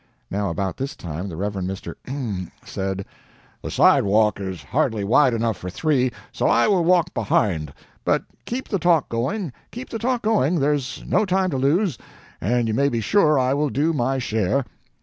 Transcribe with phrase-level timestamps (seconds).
[0.31, 1.53] Now about this time the Rev.
[1.53, 1.93] Mr.
[2.65, 3.05] said:
[3.61, 7.71] "The sidewalk is hardly wide enough for three, so I will walk behind;
[8.03, 11.99] but keep the talk going, keep the talk going, there's no time to lose,
[12.41, 14.65] and you may be sure I will do my share."